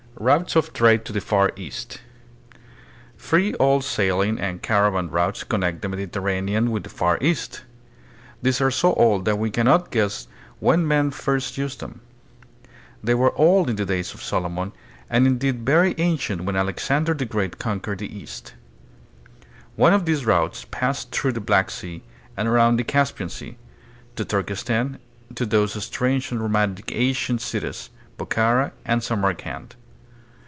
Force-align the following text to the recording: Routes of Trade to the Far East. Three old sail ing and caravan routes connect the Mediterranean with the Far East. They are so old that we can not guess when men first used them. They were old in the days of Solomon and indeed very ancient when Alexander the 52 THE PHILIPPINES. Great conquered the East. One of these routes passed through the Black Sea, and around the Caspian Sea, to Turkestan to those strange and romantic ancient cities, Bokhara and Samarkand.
Routes 0.19 0.55
of 0.55 0.71
Trade 0.71 1.03
to 1.05 1.13
the 1.13 1.21
Far 1.21 1.51
East. 1.55 2.01
Three 3.17 3.55
old 3.55 3.83
sail 3.83 4.21
ing 4.21 4.39
and 4.39 4.61
caravan 4.61 5.09
routes 5.09 5.43
connect 5.43 5.81
the 5.81 5.89
Mediterranean 5.89 6.69
with 6.69 6.83
the 6.83 6.89
Far 6.89 7.17
East. 7.21 7.63
They 8.41 8.51
are 8.63 8.69
so 8.69 8.93
old 8.93 9.25
that 9.25 9.39
we 9.39 9.49
can 9.49 9.65
not 9.65 9.89
guess 9.89 10.27
when 10.59 10.87
men 10.87 11.09
first 11.09 11.57
used 11.57 11.79
them. 11.79 12.01
They 13.03 13.15
were 13.15 13.35
old 13.35 13.67
in 13.67 13.77
the 13.77 13.85
days 13.85 14.13
of 14.13 14.21
Solomon 14.21 14.73
and 15.09 15.25
indeed 15.25 15.65
very 15.65 15.95
ancient 15.97 16.43
when 16.43 16.55
Alexander 16.57 17.13
the 17.15 17.25
52 17.25 17.25
THE 17.29 17.33
PHILIPPINES. 17.33 17.51
Great 17.55 17.57
conquered 17.59 17.99
the 17.99 18.15
East. 18.15 18.53
One 19.75 19.93
of 19.93 20.05
these 20.05 20.25
routes 20.25 20.67
passed 20.69 21.09
through 21.11 21.31
the 21.31 21.41
Black 21.41 21.71
Sea, 21.71 22.03
and 22.37 22.47
around 22.47 22.75
the 22.77 22.83
Caspian 22.83 23.29
Sea, 23.29 23.57
to 24.17 24.23
Turkestan 24.25 24.99
to 25.33 25.47
those 25.47 25.83
strange 25.83 26.31
and 26.31 26.41
romantic 26.43 26.91
ancient 26.93 27.41
cities, 27.41 27.89
Bokhara 28.19 28.73
and 28.85 29.01
Samarkand. 29.01 29.77